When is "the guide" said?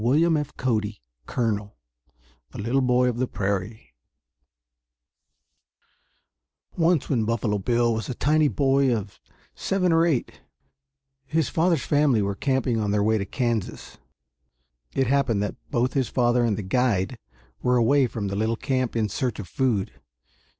16.57-17.19